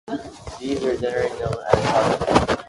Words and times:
These 0.59 0.81
were 0.81 0.95
generally 0.97 1.29
known 1.39 1.53
as 1.71 1.85
"tartan 1.85 2.37
hose". 2.47 2.57